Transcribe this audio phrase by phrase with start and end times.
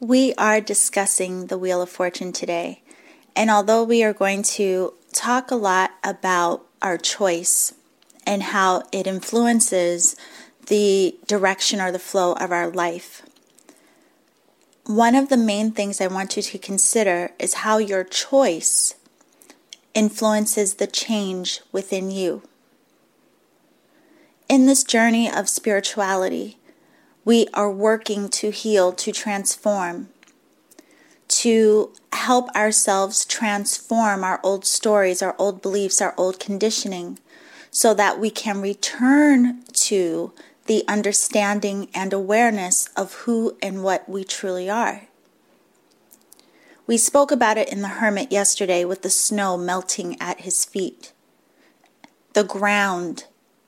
[0.00, 2.80] We are discussing the Wheel of Fortune today.
[3.36, 7.74] And although we are going to talk a lot about our choice
[8.26, 10.16] and how it influences
[10.68, 13.20] the direction or the flow of our life,
[14.86, 18.94] one of the main things I want you to consider is how your choice
[19.92, 22.40] influences the change within you.
[24.48, 26.56] In this journey of spirituality,
[27.24, 30.08] we are working to heal, to transform,
[31.28, 37.18] to help ourselves transform our old stories, our old beliefs, our old conditioning,
[37.70, 40.32] so that we can return to
[40.66, 45.02] the understanding and awareness of who and what we truly are.
[46.86, 51.12] We spoke about it in The Hermit yesterday with the snow melting at his feet.
[52.32, 53.26] The ground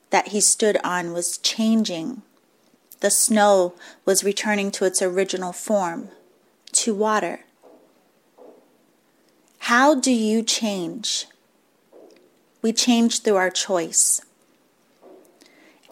[0.09, 2.21] that he stood on was changing
[3.03, 3.73] the snow
[4.05, 6.07] was returning to its original form,
[6.71, 7.41] to water.
[9.59, 11.25] How do you change?
[12.61, 14.21] We change through our choice.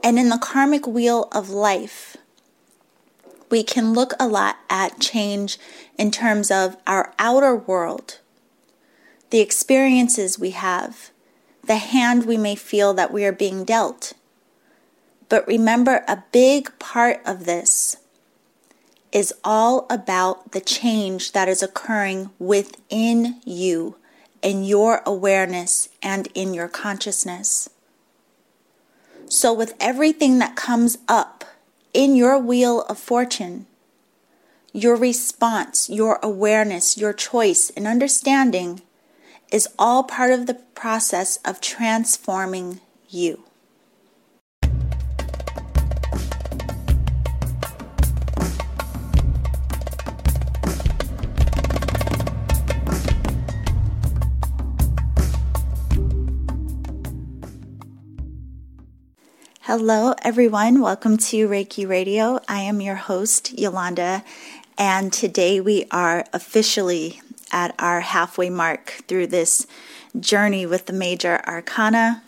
[0.02, 2.16] And in the karmic wheel of life,
[3.50, 5.60] we can look a lot at change
[5.98, 8.20] in terms of our outer world,
[9.32, 11.12] the experiences we have,
[11.68, 14.14] the hand we may feel that we are being dealt.
[15.32, 17.96] But remember, a big part of this
[19.14, 23.96] is all about the change that is occurring within you,
[24.42, 27.70] in your awareness, and in your consciousness.
[29.30, 31.46] So, with everything that comes up
[31.94, 33.68] in your wheel of fortune,
[34.74, 38.82] your response, your awareness, your choice, and understanding
[39.50, 43.46] is all part of the process of transforming you.
[59.74, 60.82] Hello, everyone.
[60.82, 62.42] Welcome to Reiki Radio.
[62.46, 64.22] I am your host, Yolanda,
[64.78, 67.22] and today we are officially
[67.54, 69.66] at our halfway mark through this
[70.20, 72.22] journey with the major arcana.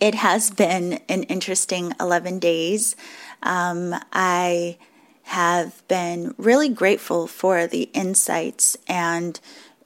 [0.00, 2.96] It has been an interesting 11 days.
[3.44, 4.78] Um, I
[5.22, 9.38] have been really grateful for the insights and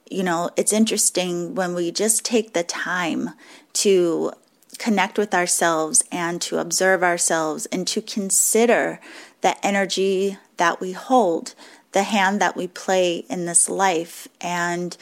[0.09, 3.31] you know, it's interesting when we just take the time
[3.73, 4.31] to
[4.79, 8.99] connect with ourselves and to observe ourselves and to consider
[9.41, 11.53] the energy that we hold,
[11.91, 14.97] the hand that we play in this life, and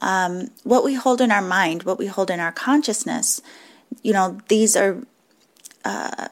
[0.00, 3.40] um, what we hold in our mind, what we hold in our consciousness.
[4.02, 4.98] You know, these are
[5.84, 6.28] a uh,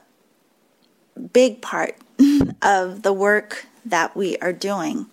[1.32, 1.96] big part
[2.62, 5.06] of the work that we are doing.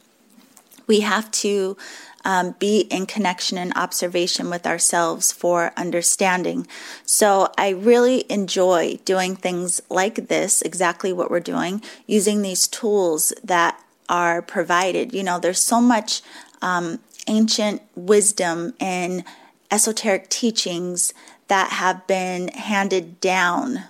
[0.88, 1.78] We have to
[2.26, 6.68] um, be in connection and observation with ourselves for understanding.
[7.06, 13.32] So I really enjoy doing things like this, exactly what we're doing, using these tools
[13.44, 15.14] that are provided.
[15.14, 16.22] You know, there's so much
[16.62, 19.24] um, ancient wisdom and
[19.72, 21.14] esoteric teachings
[21.48, 23.86] that have been handed down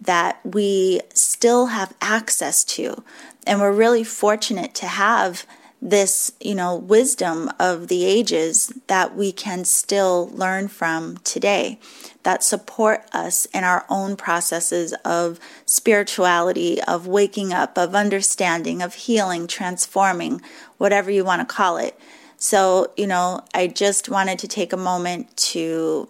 [0.00, 3.02] that we still have access to.
[3.46, 5.46] And we're really fortunate to have
[5.84, 11.80] this, you know, wisdom of the ages that we can still learn from today
[12.22, 18.94] that support us in our own processes of spirituality, of waking up, of understanding, of
[18.94, 20.40] healing, transforming,
[20.78, 21.98] whatever you want to call it.
[22.36, 26.08] So, you know, I just wanted to take a moment to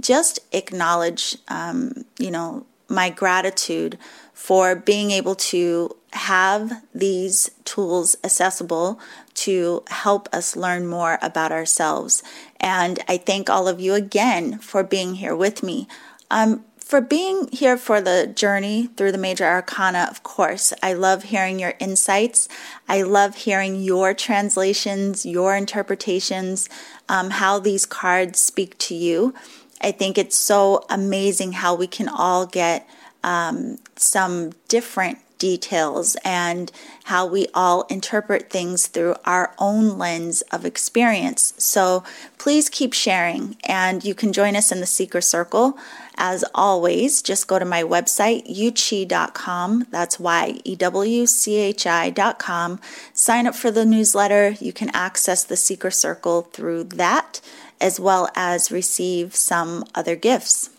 [0.00, 3.98] just acknowledge, um, you know, my gratitude
[4.32, 9.00] for being able to have these tools accessible
[9.34, 12.22] to help us learn more about ourselves.
[12.60, 15.88] And I thank all of you again for being here with me.
[16.30, 20.74] Um, for being here for the journey through the major arcana, of course.
[20.82, 22.48] I love hearing your insights.
[22.86, 26.68] I love hearing your translations, your interpretations,
[27.08, 29.32] um, how these cards speak to you.
[29.80, 32.86] I think it's so amazing how we can all get
[33.24, 36.70] um, some different details and
[37.06, 41.52] how we all interpret things through our own lens of experience.
[41.58, 42.04] So
[42.38, 45.76] please keep sharing, and you can join us in the Seeker Circle.
[46.16, 49.88] As always, just go to my website, yewchi.com.
[49.90, 52.78] That's Y E W C H I.com.
[53.12, 54.54] Sign up for the newsletter.
[54.60, 57.40] You can access the Seeker Circle through that,
[57.80, 60.70] as well as receive some other gifts.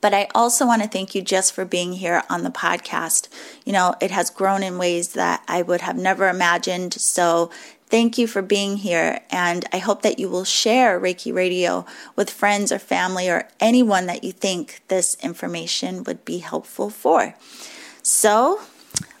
[0.00, 3.28] But I also want to thank you just for being here on the podcast.
[3.64, 6.94] You know, it has grown in ways that I would have never imagined.
[6.94, 7.50] So
[7.90, 11.86] Thank you for being here, and I hope that you will share Reiki Radio
[12.16, 17.34] with friends or family or anyone that you think this information would be helpful for.
[18.02, 18.60] So,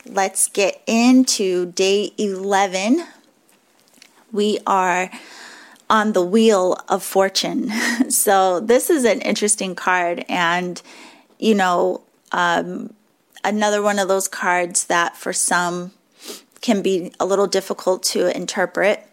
[0.04, 3.06] let's get into day 11.
[4.32, 5.10] We are
[5.90, 7.70] on the Wheel of Fortune.
[8.08, 10.80] So, this is an interesting card, and
[11.38, 12.02] you know,
[12.32, 12.94] um,
[13.44, 15.92] another one of those cards that for some
[16.62, 19.06] can be a little difficult to interpret,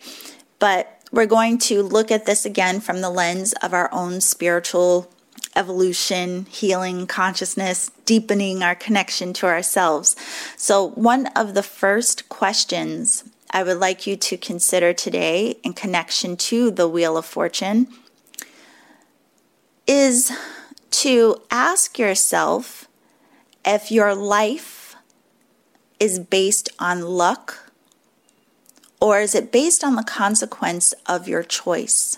[0.60, 5.12] but we're going to look at this again from the lens of our own spiritual
[5.56, 10.16] evolution, healing, consciousness, deepening our connection to ourselves.
[10.58, 13.24] So, one of the first questions
[13.56, 17.88] I would like you to consider today in connection to the Wheel of Fortune
[19.88, 20.30] is
[20.92, 22.90] to ask yourself
[23.64, 24.98] if your life
[26.02, 27.72] is based on luck
[29.00, 32.18] or is it based on the consequence of your choice?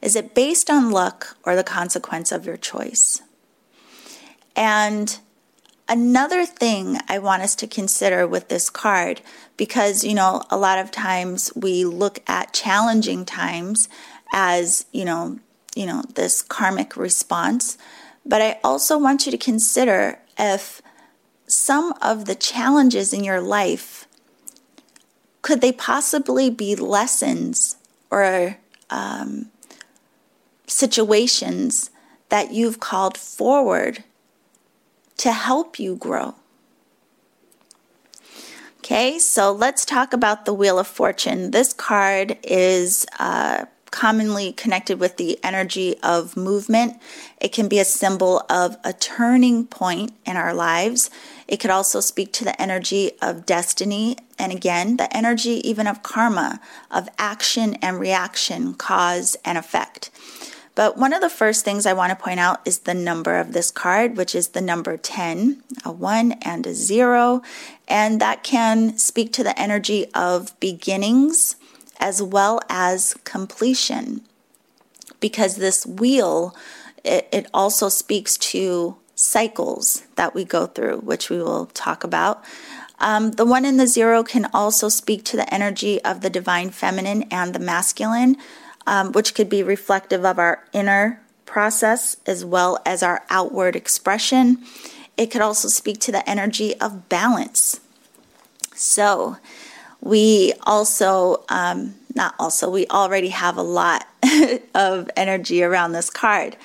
[0.00, 3.20] Is it based on luck or the consequence of your choice?
[4.56, 5.18] And
[5.88, 9.20] another thing I want us to consider with this card,
[9.56, 13.88] because, you know, a lot of times we look at challenging times
[14.32, 15.38] as, you know,
[15.74, 17.78] you know, this karmic response.
[18.26, 20.82] But I also want you to consider if
[21.46, 24.06] some of the challenges in your life
[25.40, 27.76] could they possibly be lessons
[28.10, 28.58] or
[28.90, 29.50] um,
[30.66, 31.90] situations
[32.28, 34.04] that you've called forward
[35.18, 36.34] to help you grow?
[38.78, 41.50] Okay, so let's talk about the Wheel of Fortune.
[41.50, 46.96] This card is uh, commonly connected with the energy of movement.
[47.40, 51.10] It can be a symbol of a turning point in our lives.
[51.46, 56.02] It could also speak to the energy of destiny and again, the energy even of
[56.02, 56.60] karma,
[56.90, 60.10] of action and reaction, cause and effect.
[60.78, 63.52] But one of the first things I want to point out is the number of
[63.52, 67.42] this card, which is the number 10, a 1 and a 0.
[67.88, 71.56] And that can speak to the energy of beginnings,
[71.98, 74.20] as well as completion.
[75.18, 76.54] Because this wheel,
[77.02, 82.44] it, it also speaks to cycles that we go through, which we will talk about.
[83.00, 86.70] Um, the one in the zero can also speak to the energy of the divine
[86.70, 88.36] feminine and the masculine,
[88.88, 94.64] um, which could be reflective of our inner process as well as our outward expression.
[95.18, 97.80] It could also speak to the energy of balance.
[98.74, 99.36] So,
[100.00, 104.06] we also, um, not also, we already have a lot
[104.74, 106.56] of energy around this card.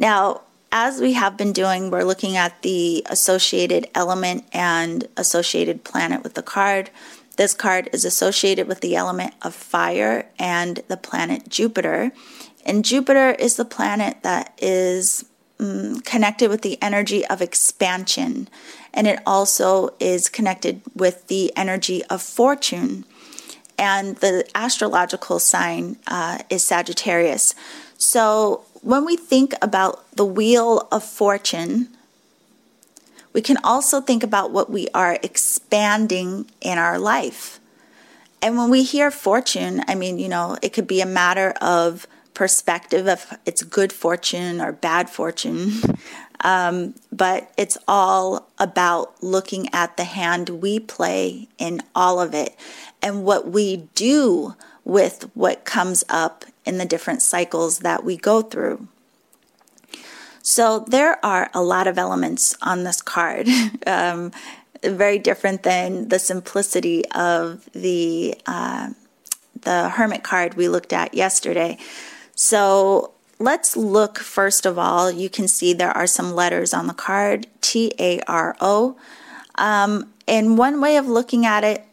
[0.00, 0.40] Now,
[0.72, 6.34] as we have been doing, we're looking at the associated element and associated planet with
[6.34, 6.90] the card.
[7.36, 12.12] This card is associated with the element of fire and the planet Jupiter.
[12.64, 15.24] And Jupiter is the planet that is
[15.60, 18.48] um, connected with the energy of expansion
[18.96, 23.04] and it also is connected with the energy of fortune.
[23.78, 27.54] And the astrological sign uh, is Sagittarius.
[27.98, 31.94] So when we think about the wheel of fortune,
[33.36, 37.60] we can also think about what we are expanding in our life.
[38.40, 42.06] And when we hear fortune, I mean, you know, it could be a matter of
[42.32, 45.70] perspective of it's good fortune or bad fortune.
[46.42, 52.54] Um, but it's all about looking at the hand we play in all of it
[53.00, 58.42] and what we do with what comes up in the different cycles that we go
[58.42, 58.86] through.
[60.48, 63.48] So there are a lot of elements on this card.
[63.86, 64.30] um,
[64.84, 68.90] very different than the simplicity of the uh,
[69.62, 71.78] the hermit card we looked at yesterday.
[72.36, 73.10] So
[73.40, 75.10] let's look first of all.
[75.10, 78.96] You can see there are some letters on the card T A R O.
[79.56, 81.84] Um, and one way of looking at it,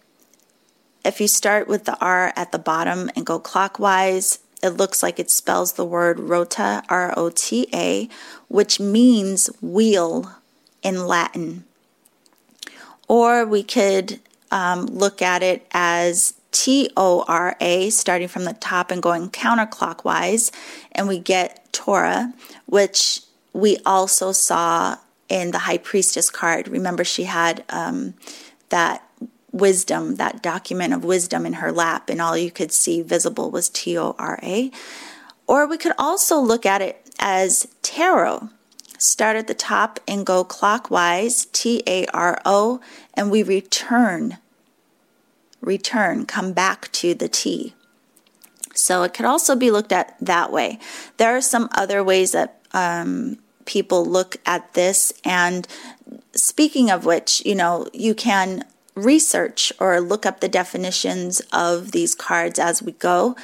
[1.04, 5.20] if you start with the R at the bottom and go clockwise, it looks like
[5.20, 8.10] it spells the word rota, R O T A,
[8.48, 10.32] which means wheel
[10.82, 11.66] in Latin.
[13.08, 18.54] Or we could um, look at it as T O R A, starting from the
[18.54, 20.52] top and going counterclockwise,
[20.94, 22.34] and we get Torah,
[22.66, 24.98] which we also saw
[25.30, 26.68] in the High Priestess card.
[26.68, 28.14] Remember, she had um,
[28.70, 29.08] that
[29.54, 33.70] wisdom, that document of wisdom in her lap, and all you could see visible was
[33.70, 34.72] T O R A.
[35.48, 38.50] Or we could also look at it as tarot.
[38.98, 42.82] Start at the top and go clockwise, T A R O,
[43.14, 44.38] and we return.
[45.62, 47.74] Return, come back to the T.
[48.76, 50.80] So it could also be looked at that way.
[51.18, 55.14] There are some other ways that um, people look at this.
[55.24, 55.68] And
[56.34, 62.16] speaking of which, you know, you can research or look up the definitions of these
[62.16, 63.36] cards as we go.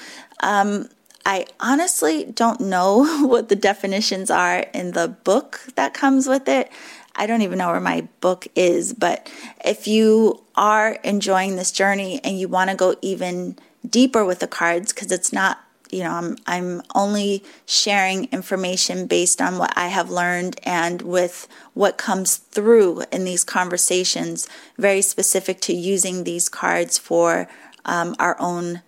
[0.41, 0.89] Um,
[1.25, 6.71] I honestly don't know what the definitions are in the book that comes with it.
[7.15, 9.29] I don't even know where my book is, but
[9.65, 14.47] if you are enjoying this journey and you want to go even deeper with the
[14.47, 15.59] cards, because it's not
[15.91, 21.47] you know, I'm I'm only sharing information based on what I have learned and with
[21.73, 27.47] what comes through in these conversations, very specific to using these cards for
[27.85, 28.81] um, our own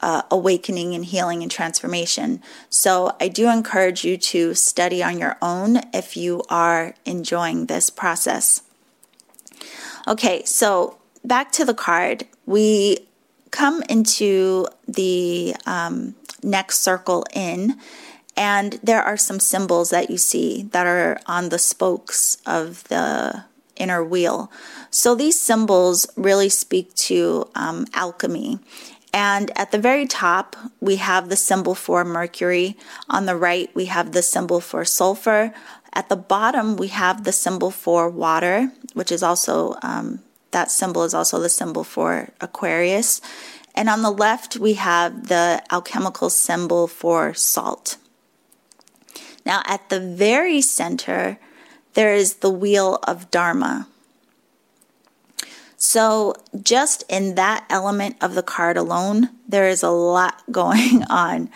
[0.00, 2.42] uh, awakening and healing and transformation.
[2.68, 7.88] So I do encourage you to study on your own if you are enjoying this
[7.88, 8.62] process.
[10.08, 12.26] Okay, so back to the card.
[12.44, 13.06] We
[13.52, 17.78] come into the um, next circle in,
[18.36, 23.44] and there are some symbols that you see that are on the spokes of the
[23.76, 24.50] inner wheel.
[24.90, 28.58] So these symbols really speak to um, alchemy.
[29.14, 32.76] And at the very top, we have the symbol for Mercury.
[33.10, 35.52] On the right, we have the symbol for sulfur.
[35.92, 40.20] At the bottom, we have the symbol for water, which is also um,
[40.52, 43.20] that symbol is also the symbol for Aquarius.
[43.74, 47.96] And on the left, we have the alchemical symbol for salt.
[49.44, 51.38] Now, at the very center,
[51.94, 53.88] there is the wheel of Dharma.
[55.76, 61.50] So, just in that element of the card alone, there is a lot going on.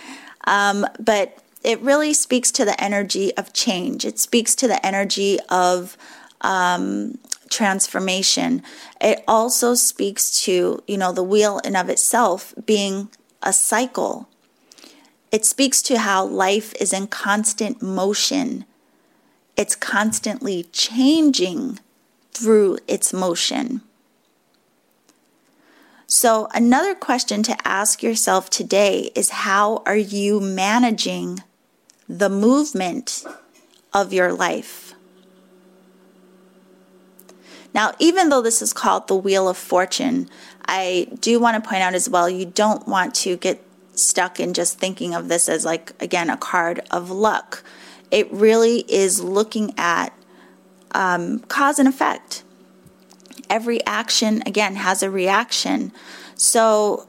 [0.45, 4.05] Um, but it really speaks to the energy of change.
[4.05, 5.97] It speaks to the energy of
[6.41, 7.19] um,
[7.51, 8.63] transformation.
[9.01, 13.09] It also speaks to, you know, the wheel in of itself being
[13.43, 14.29] a cycle.
[15.33, 18.65] It speaks to how life is in constant motion.
[19.57, 21.81] It's constantly changing
[22.33, 23.83] through its motion.
[26.07, 31.41] So, another question to ask yourself today is how are you managing
[32.09, 33.25] the movement
[33.93, 34.86] of your life?
[37.77, 40.31] Now, even though this is called the Wheel of Fortune,
[40.65, 44.55] I do want to point out as well you don't want to get stuck in
[44.55, 47.63] just thinking of this as, like, again, a card of luck.
[48.11, 50.15] It really is looking at
[50.93, 52.45] um, cause and effect.
[53.51, 55.93] Every action, again, has a reaction.
[56.35, 57.07] So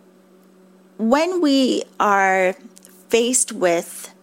[0.98, 2.56] when we are
[3.08, 4.14] faced with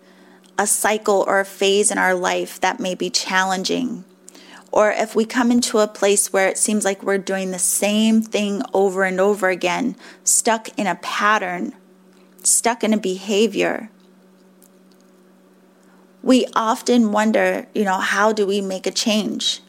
[0.58, 4.04] a cycle or a phase in our life that may be challenging,
[4.74, 8.20] or if we come into a place where it seems like we're doing the same
[8.20, 11.72] thing over and over again, stuck in a pattern,
[12.42, 13.88] stuck in a behavior,
[16.24, 19.60] we often wonder, you know, how do we make a change?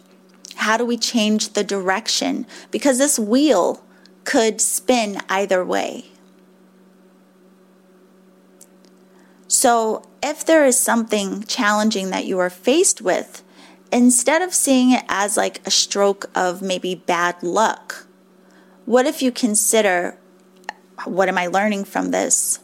[0.55, 2.47] How do we change the direction?
[2.71, 3.83] Because this wheel
[4.23, 6.05] could spin either way.
[9.47, 13.43] So, if there is something challenging that you are faced with,
[13.95, 18.05] instead of seeing it as like a stroke of maybe bad luck,
[18.85, 20.17] what if you consider
[21.05, 22.59] what am I learning from this?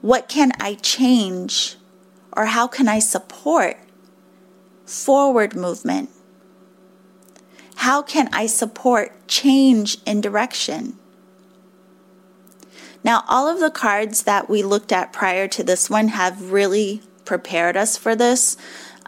[0.00, 1.76] What can I change
[2.34, 3.76] or how can I support
[4.86, 6.08] forward movement?
[7.76, 10.96] How can I support change in direction?
[13.04, 17.02] Now, all of the cards that we looked at prior to this one have really
[17.26, 18.56] prepared us for this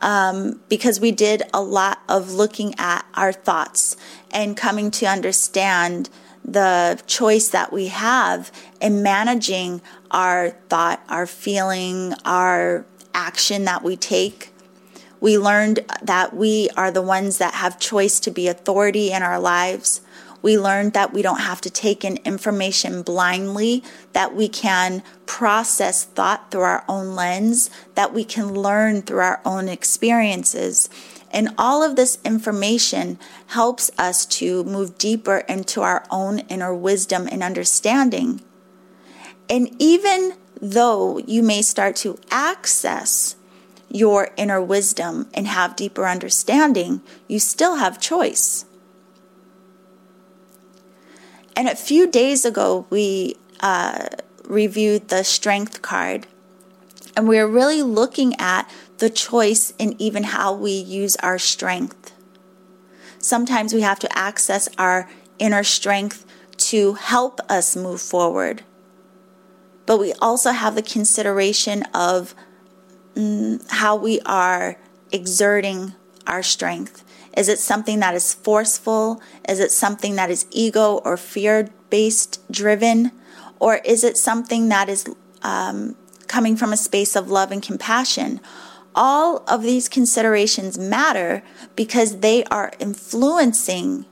[0.00, 3.97] um, because we did a lot of looking at our thoughts
[4.31, 6.09] and coming to understand
[6.45, 8.50] the choice that we have
[8.81, 14.52] in managing our thought, our feeling, our action that we take.
[15.21, 19.40] We learned that we are the ones that have choice to be authority in our
[19.40, 20.00] lives.
[20.40, 26.04] We learned that we don't have to take in information blindly, that we can process
[26.04, 30.88] thought through our own lens, that we can learn through our own experiences.
[31.30, 33.18] And all of this information
[33.49, 38.40] helps us to move deeper into our own inner wisdom and understanding.
[39.50, 43.37] And even though you may start to access
[43.90, 48.64] your inner wisdom and have deeper understanding, you still have choice.
[51.59, 54.07] And a few days ago, we uh,
[54.45, 56.29] reviewed the strength card.
[57.17, 62.12] And we're really looking at the choice in even how we use our strength.
[63.19, 65.11] Sometimes we have to access our
[65.41, 66.25] inner strength
[66.59, 68.62] to help us move forward.
[69.85, 72.37] But we also have the consideration of
[73.17, 74.79] mm, how we are
[75.11, 77.03] exerting our strength.
[77.38, 79.23] Is it something that is forceful?
[79.49, 83.12] Is it something that is ego or fear based driven?
[83.61, 85.07] Or is it something that is
[85.42, 85.95] um,
[86.26, 88.40] coming from a space of love and compassion?
[88.92, 91.45] All of these considerations matter
[91.76, 94.04] because they are influencing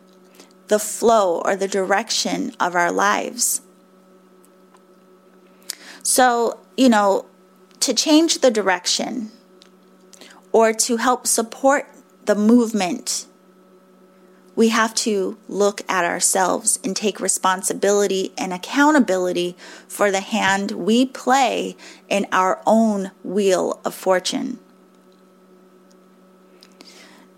[0.68, 3.60] the flow or the direction of our lives.
[6.04, 7.26] So, you know,
[7.80, 9.32] to change the direction
[10.52, 11.88] or to help support
[12.26, 13.26] the movement,
[14.54, 19.56] we have to look at ourselves and take responsibility and accountability
[19.86, 21.76] for the hand we play
[22.08, 24.58] in our own wheel of fortune.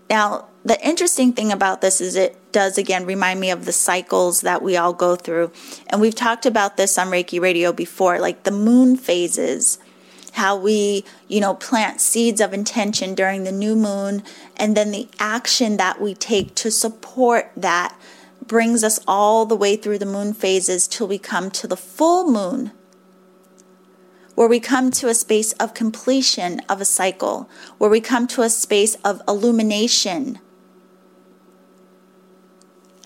[0.09, 4.41] Now, the interesting thing about this is it does again remind me of the cycles
[4.41, 5.51] that we all go through.
[5.87, 9.77] And we've talked about this on Reiki Radio before, like the moon phases,
[10.39, 14.23] how we, you know, plant seeds of intention during the new moon,
[14.55, 17.93] and then the action that we take to support that
[18.47, 22.31] brings us all the way through the moon phases till we come to the full
[22.31, 22.71] moon
[24.39, 28.41] where we come to a space of completion of a cycle, where we come to
[28.41, 30.39] a space of illumination,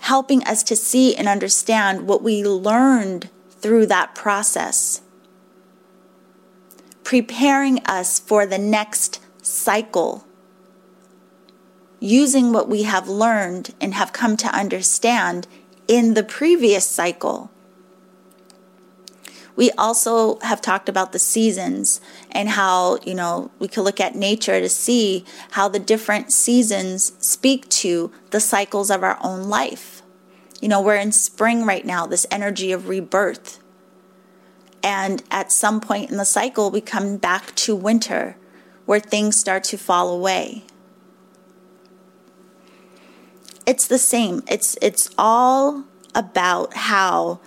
[0.02, 5.00] helping us to see and understand what we learned through that process,
[7.04, 10.24] preparing us for the next cycle,
[12.00, 15.46] using what we have learned and have come to understand
[15.86, 17.50] in the previous cycle
[19.56, 22.00] we also have talked about the seasons
[22.32, 27.12] and how, you know, we could look at nature to see how the different seasons
[27.18, 30.02] speak to the cycles of our own life.
[30.60, 33.60] You know, we're in spring right now, this energy of rebirth.
[34.84, 38.36] And at some point in the cycle, we come back to winter
[38.84, 40.64] where things start to fall away.
[43.66, 44.42] It's the same.
[44.46, 47.40] It's it's all about how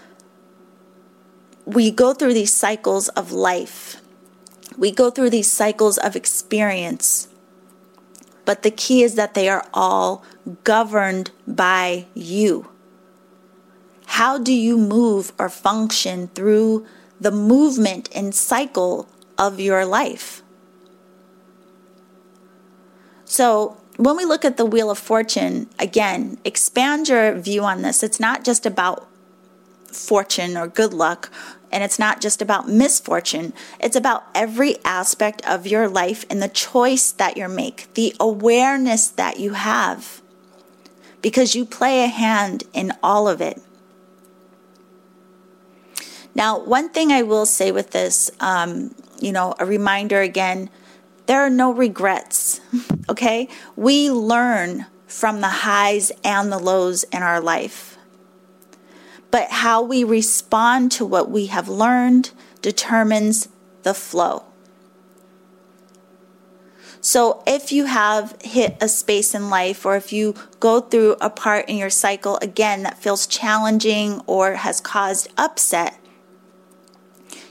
[1.63, 4.01] we go through these cycles of life.
[4.75, 7.27] We go through these cycles of experience.
[8.45, 10.23] But the key is that they are all
[10.63, 12.69] governed by you.
[14.07, 16.87] How do you move or function through
[17.19, 20.41] the movement and cycle of your life?
[23.25, 28.03] So, when we look at the Wheel of Fortune, again, expand your view on this.
[28.03, 29.07] It's not just about
[29.91, 31.31] fortune or good luck
[31.71, 36.47] and it's not just about misfortune, it's about every aspect of your life and the
[36.47, 40.21] choice that you make, the awareness that you have,
[41.21, 43.61] because you play a hand in all of it.
[46.37, 50.69] Now, one thing I will say with this, um, you know, a reminder again
[51.25, 52.61] there are no regrets,
[53.09, 53.49] okay?
[53.75, 57.97] We learn from the highs and the lows in our life
[59.31, 63.47] but how we respond to what we have learned determines
[63.83, 64.43] the flow.
[66.99, 71.29] So, if you have hit a space in life, or if you go through a
[71.29, 75.99] part in your cycle again that feels challenging or has caused upset,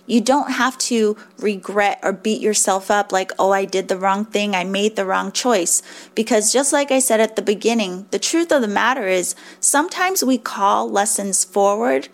[0.07, 4.25] you don't have to regret or beat yourself up like, oh, I did the wrong
[4.25, 5.83] thing, I made the wrong choice.
[6.14, 10.23] Because just like I said at the beginning, the truth of the matter is sometimes
[10.23, 12.09] we call lessons forward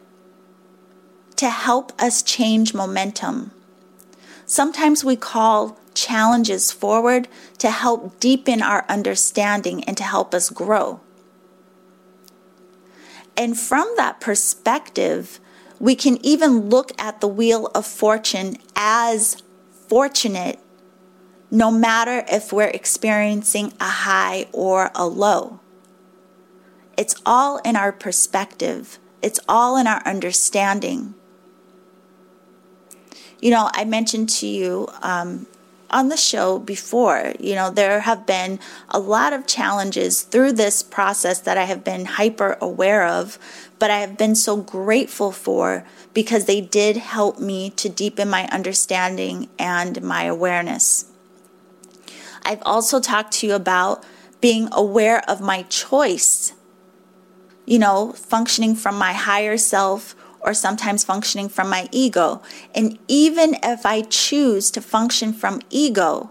[1.37, 3.53] to help us change momentum.
[4.47, 7.29] Sometimes we call challenges forward
[7.59, 11.01] to help deepen our understanding and to help us grow.
[13.37, 15.41] And from that perspective,
[15.83, 19.43] we can even look at the wheel of fortune as
[19.89, 20.61] fortunate,
[21.51, 25.59] no matter if we're experiencing a high or a low.
[26.97, 31.15] It's all in our perspective, it's all in our understanding.
[33.41, 35.49] You know, I mentioned to you um,
[35.93, 37.35] on the show before.
[37.39, 41.85] You know, there have been a lot of challenges through this process that I have
[41.85, 43.39] been hyper aware of,
[43.79, 48.49] but I have been so grateful for because they did help me to deepen my
[48.49, 51.07] understanding and my awareness.
[52.45, 54.05] I've also talked to you about
[54.41, 56.53] being aware of my choice,
[57.65, 62.43] you know, functioning from my higher self or sometimes functioning from my ego.
[62.75, 66.31] And even if I choose to function from ego,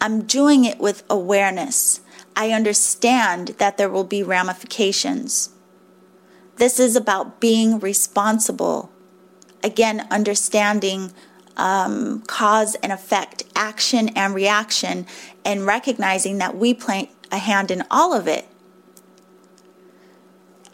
[0.00, 2.00] I'm doing it with awareness.
[2.34, 5.50] I understand that there will be ramifications.
[6.56, 8.90] This is about being responsible.
[9.62, 11.12] Again, understanding
[11.56, 15.06] um, cause and effect, action and reaction,
[15.44, 18.46] and recognizing that we play a hand in all of it.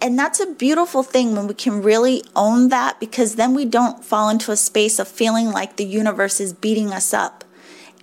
[0.04, 4.04] And that's a beautiful thing when we can really own that because then we don't
[4.04, 7.42] fall into a space of feeling like the universe is beating us up.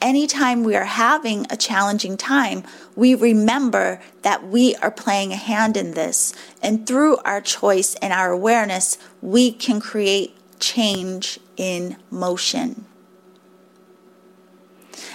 [0.02, 2.64] Anytime we are having a challenging time,
[2.96, 6.34] we remember that we are playing a hand in this.
[6.60, 12.86] And through our choice and our awareness, we can create change in motion.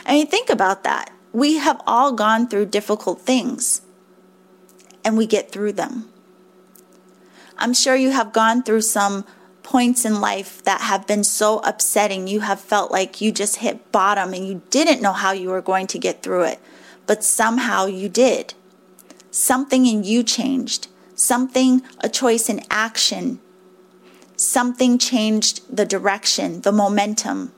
[0.07, 1.11] I mean, think about that.
[1.33, 3.81] We have all gone through difficult things
[5.05, 6.13] and we get through them.
[7.59, 9.25] I'm sure you have gone through some
[9.63, 12.29] points in life that have been so upsetting.
[12.29, 15.63] You have felt like you just hit bottom and you didn't know how you were
[15.63, 16.61] going to get through it,
[17.07, 18.55] but somehow you did.
[19.31, 23.41] Something in you changed, something, a choice in action,
[24.37, 27.53] something changed the direction, the momentum,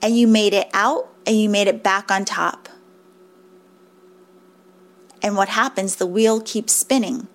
[0.00, 2.68] and you made it out and you made it back on top.
[5.22, 5.96] And what happens?
[5.96, 7.28] The wheel keeps spinning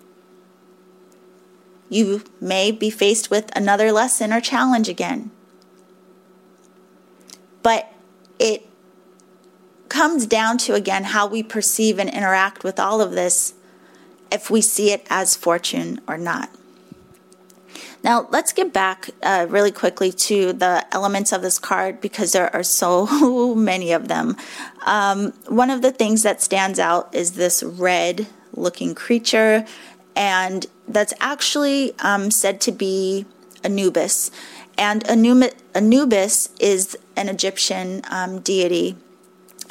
[1.88, 5.30] you may be faced with another lesson or challenge again.
[7.62, 7.92] But
[8.38, 8.66] it
[9.88, 13.54] comes down to, again, how we perceive and interact with all of this
[14.30, 16.50] if we see it as fortune or not.
[18.04, 22.54] Now, let's get back uh, really quickly to the elements of this card because there
[22.54, 24.36] are so many of them.
[24.86, 29.66] Um, one of the things that stands out is this red looking creature
[30.18, 33.24] and that's actually um, said to be
[33.62, 34.30] Anubis.
[34.76, 38.96] And Anubis is an Egyptian um, deity,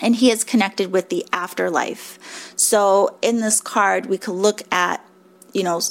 [0.02, 2.54] and he is connected with the afterlife.
[2.56, 5.06] So in this card, we could look at,
[5.54, 5.82] you know,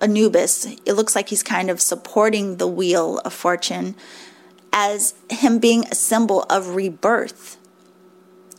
[0.00, 0.66] Anubis.
[0.86, 3.94] It looks like he's kind of supporting the wheel of fortune
[4.72, 7.58] as him being a symbol of rebirth.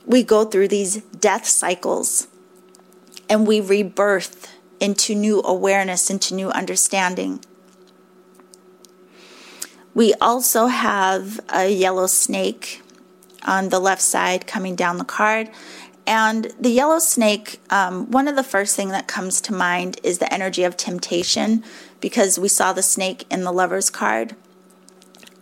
[0.06, 2.28] We go through these death cycles
[3.30, 4.51] and we rebirth
[4.82, 7.40] into new awareness, into new understanding.
[9.94, 12.82] We also have a yellow snake
[13.44, 15.50] on the left side coming down the card.
[16.08, 20.18] And the yellow snake, um, one of the first thing that comes to mind is
[20.18, 21.64] the energy of temptation
[22.00, 24.36] because we saw the snake in the lover's card.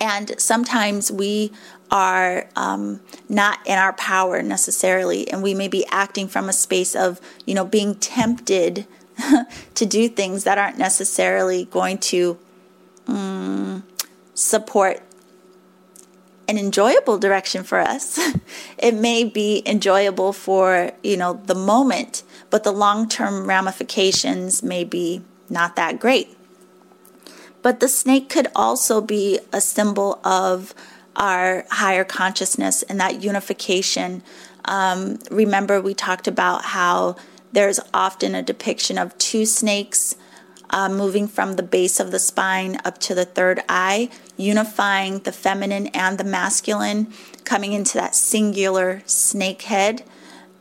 [0.02, 1.52] And sometimes we
[1.92, 6.96] are um, not in our power necessarily, and we may be acting from a space
[6.96, 8.86] of, you know, being tempted
[9.76, 12.38] to do things that aren't necessarily going to
[13.08, 13.84] um,
[14.34, 15.02] support
[16.48, 18.20] an enjoyable direction for us.
[18.78, 25.22] it may be enjoyable for, you know, the moment, but the long-term ramifications may be
[25.50, 26.36] not that great.
[27.62, 30.74] But the snake could also be a symbol of
[31.16, 34.24] our higher consciousness and that unification.
[34.66, 37.16] Um, remember, we talked about how
[37.52, 40.16] there's often a depiction of two snakes
[40.70, 45.32] uh, moving from the base of the spine up to the third eye, unifying the
[45.32, 47.12] feminine and the masculine,
[47.44, 50.04] coming into that singular snake head.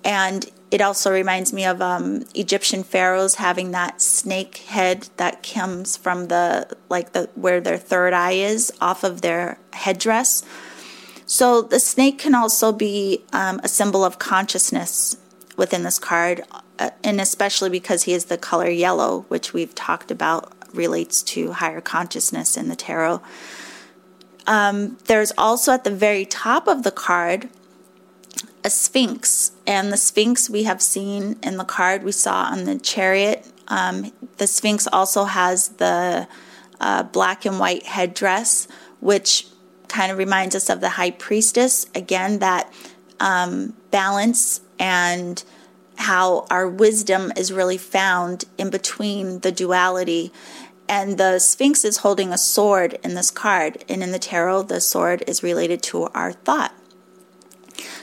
[0.04, 5.96] And it also reminds me of um, Egyptian pharaohs having that snake head that comes
[5.96, 10.42] from the like the where their third eye is off of their headdress.
[11.26, 15.16] So the snake can also be um, a symbol of consciousness
[15.56, 16.42] within this card,
[17.02, 21.80] and especially because he is the color yellow, which we've talked about relates to higher
[21.80, 23.20] consciousness in the tarot.
[24.46, 27.48] Um, there's also at the very top of the card
[28.64, 32.78] a sphinx, and the sphinx we have seen in the card we saw on the
[32.78, 33.46] chariot.
[33.68, 36.26] Um, the sphinx also has the
[36.80, 38.68] uh, black and white headdress,
[39.00, 39.46] which
[39.86, 41.86] kind of reminds us of the high priestess.
[41.94, 42.72] Again, that
[43.20, 45.42] um, balance and
[45.98, 50.32] how our wisdom is really found in between the duality.
[50.88, 53.84] And the Sphinx is holding a sword in this card.
[53.88, 56.72] And in the tarot, the sword is related to our thought.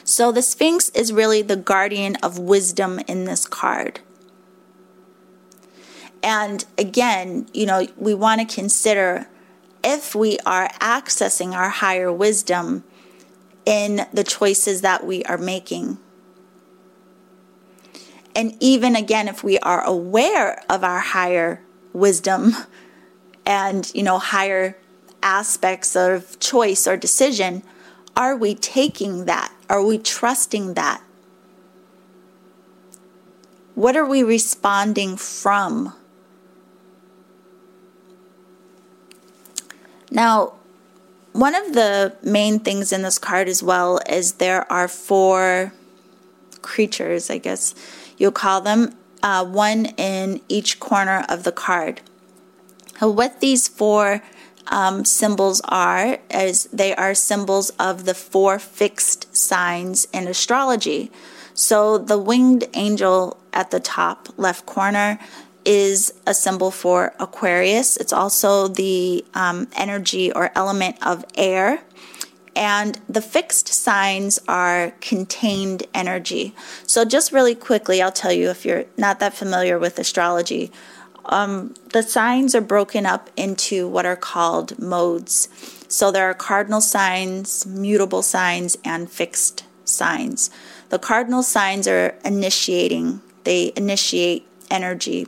[0.04, 4.02] So the Sphinx is really the guardian of wisdom in this card.
[6.22, 9.28] And again, you know, we want to consider
[9.84, 12.84] if we are accessing our higher wisdom
[13.66, 15.98] in the choices that we are making.
[18.36, 21.62] And even again, if we are aware of our higher
[21.94, 22.52] wisdom
[23.46, 24.78] and, you know, higher
[25.24, 27.64] aspects of choice or decision,
[28.16, 29.54] are we taking that?
[29.70, 31.02] Are we trusting that?
[33.74, 35.94] What are we responding from?
[40.12, 40.54] Now,
[41.34, 45.74] one of the main things in this card as well is there are four
[46.62, 47.76] creatures, I guess
[48.18, 52.02] you'll call them, uh, one in each corner of the card.
[53.00, 54.22] What these four
[54.68, 61.12] um, symbols are is they are symbols of the four fixed signs in astrology.
[61.54, 65.20] So the winged angel at the top left corner
[65.66, 67.98] is a symbol for Aquarius.
[67.98, 71.82] It's also the um, energy or element of air.
[72.56, 76.56] And the fixed signs are contained energy.
[76.88, 80.72] So, just really quickly, I'll tell you if you're not that familiar with astrology,
[81.26, 85.50] um, the signs are broken up into what are called modes.
[85.90, 90.50] So, there are cardinal signs, mutable signs, and fixed signs.
[90.90, 95.28] The cardinal signs are initiating, they initiate energy.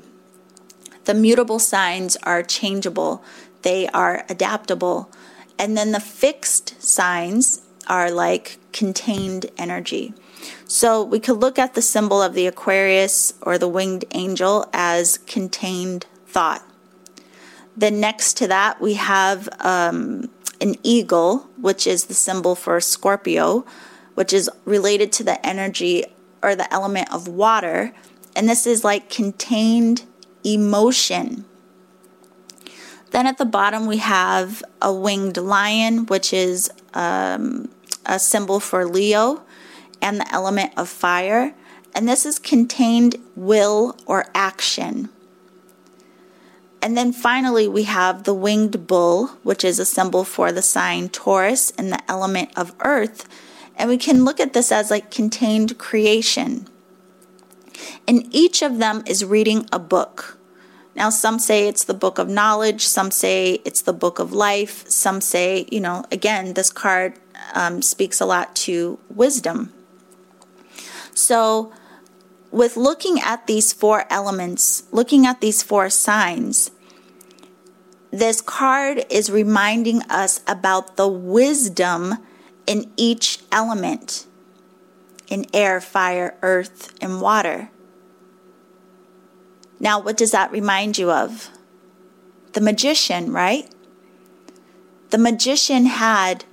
[1.06, 3.24] The mutable signs are changeable,
[3.64, 5.12] they are adaptable.
[5.60, 10.14] And then the fixed signs are like contained energy.
[10.68, 15.18] So we could look at the symbol of the Aquarius or the winged angel as
[15.20, 16.64] contained thought.
[17.76, 20.30] Then next to that, we have um,
[20.62, 23.66] an eagle, which is the symbol for Scorpio,
[24.16, 26.06] which is related to the energy
[26.42, 27.94] or the element of water.
[28.36, 30.06] And this is like contained
[30.44, 31.46] emotion.
[33.12, 37.70] Then at the bottom, we have a winged lion, which is um,
[38.06, 39.44] a symbol for Leo
[40.02, 41.54] and the element of fire.
[41.96, 45.10] And this is contained will or action.
[46.82, 51.10] And then finally, we have the winged bull, which is a symbol for the sign
[51.10, 53.28] Taurus and the element of earth.
[53.76, 56.68] And we can look at this as like contained creation.
[58.08, 60.37] And each of them is reading a book.
[60.98, 64.90] Now, some say it's the book of knowledge, some say it's the book of life,
[64.90, 67.14] some say, you know, again, this card
[67.54, 69.72] um, speaks a lot to wisdom.
[71.14, 71.72] So,
[72.50, 76.72] with looking at these four elements, looking at these four signs,
[78.10, 82.16] this card is reminding us about the wisdom
[82.66, 84.26] in each element
[85.28, 87.70] in air, fire, earth, and water.
[89.80, 91.50] Now, what does that remind you of?
[92.54, 93.70] The magician, right?
[95.10, 96.46] The magician had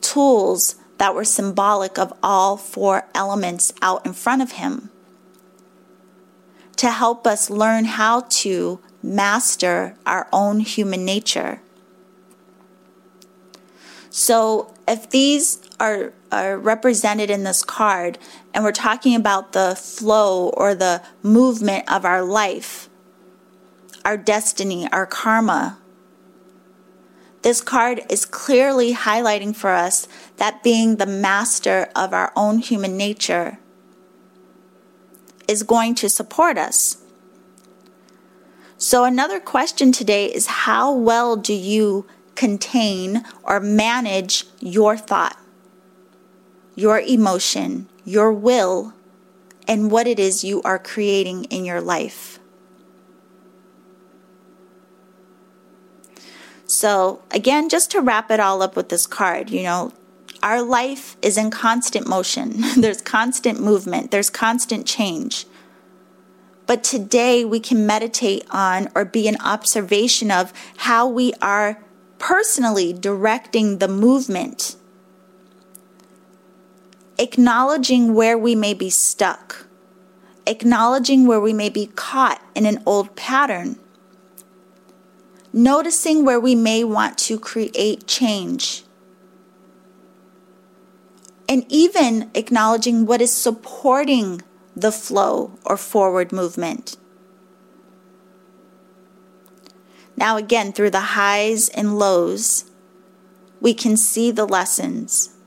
[0.00, 4.90] tools that were symbolic of all four elements out in front of him
[6.76, 11.60] to help us learn how to master our own human nature.
[14.10, 18.18] So, if these are, are represented in this card
[18.52, 22.88] and we're talking about the flow or the movement of our life,
[24.04, 25.78] our destiny, our karma,
[27.42, 32.96] this card is clearly highlighting for us that being the master of our own human
[32.96, 33.58] nature
[35.46, 36.98] is going to support us.
[38.76, 45.37] So, another question today is how well do you contain or manage your thought,
[46.78, 48.94] your emotion, your will,
[49.66, 52.38] and what it is you are creating in your life.
[56.66, 59.92] So, again, just to wrap it all up with this card, you know,
[60.40, 62.62] our life is in constant motion.
[62.76, 65.46] there's constant movement, there's constant change.
[66.66, 71.82] But today we can meditate on or be an observation of how we are
[72.18, 74.76] personally directing the movement,
[77.18, 79.66] acknowledging where we may be stuck,
[80.46, 83.76] acknowledging where we may be caught in an old pattern,
[85.52, 88.84] noticing where we may want to create change,
[91.48, 94.42] and even acknowledging what is supporting
[94.76, 96.96] the flow or forward movement.
[100.16, 102.70] Now, again, through the highs and lows,
[103.60, 105.37] we can see the lessons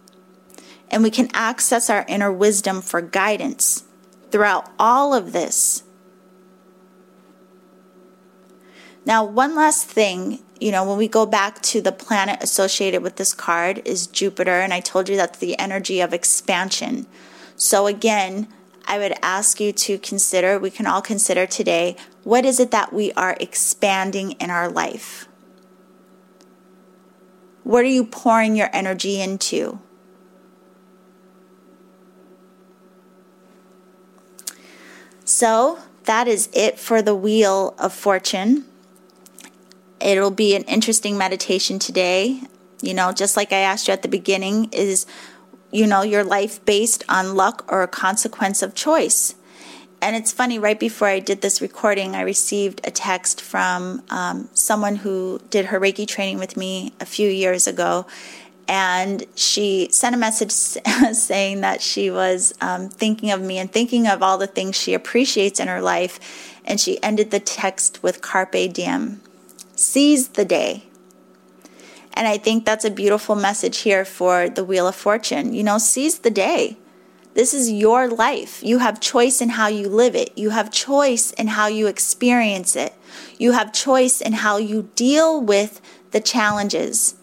[0.91, 3.85] and we can access our inner wisdom for guidance
[4.29, 5.83] throughout all of this.
[9.05, 13.15] Now, one last thing, you know, when we go back to the planet associated with
[13.15, 17.07] this card is Jupiter, and I told you that's the energy of expansion.
[17.55, 18.47] So, again,
[18.85, 22.93] I would ask you to consider, we can all consider today, what is it that
[22.93, 25.27] we are expanding in our life?
[27.63, 29.79] What are you pouring your energy into?
[35.31, 38.65] So, that is it for the Wheel of Fortune.
[40.01, 42.41] It'll be an interesting meditation today.
[42.81, 45.05] You know, just like I asked you at the beginning, is,
[45.71, 49.35] you know, your life based on luck or a consequence of choice?
[50.01, 54.49] And it's funny, right before I did this recording, I received a text from um,
[54.53, 58.05] someone who did her Reiki training with me a few years ago.
[58.67, 60.51] And she sent a message
[61.13, 64.93] saying that she was um, thinking of me and thinking of all the things she
[64.93, 66.57] appreciates in her life.
[66.63, 69.21] And she ended the text with Carpe Diem
[69.81, 70.83] seize the day.
[72.13, 75.53] And I think that's a beautiful message here for the Wheel of Fortune.
[75.53, 76.77] You know, seize the day.
[77.33, 78.61] This is your life.
[78.61, 80.37] You have choice in how you live it.
[80.37, 82.93] You have choice in how you experience it.
[83.37, 85.79] You have choice in how you deal with
[86.11, 87.15] the challenges.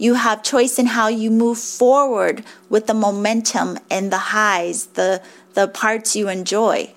[0.00, 5.22] You have choice in how you move forward with the momentum and the highs, the,
[5.52, 6.94] the parts you enjoy.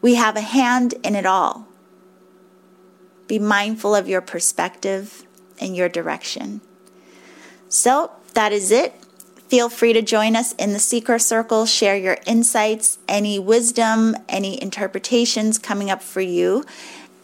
[0.00, 1.66] We have a hand in it all.
[3.26, 5.24] Be mindful of your perspective
[5.60, 6.60] and your direction.
[7.68, 8.94] So that is it.
[9.48, 14.62] Feel free to join us in the Seeker Circle, share your insights, any wisdom, any
[14.62, 16.64] interpretations coming up for you.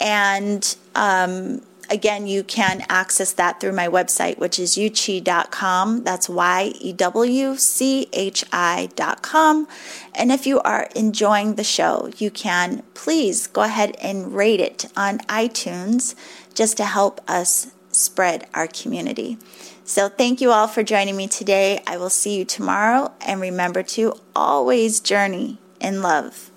[0.00, 6.04] And um, again, you can access that through my website, which is yewchi.com.
[6.04, 9.68] That's Y E W C H I.com.
[10.14, 14.86] And if you are enjoying the show, you can please go ahead and rate it
[14.96, 16.14] on iTunes
[16.54, 19.38] just to help us spread our community.
[19.84, 21.80] So, thank you all for joining me today.
[21.86, 26.50] I will see you tomorrow, and remember to always journey in love.